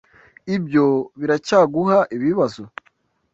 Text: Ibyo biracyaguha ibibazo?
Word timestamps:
Ibyo 0.55 0.85
biracyaguha 1.19 1.99
ibibazo? 2.15 2.63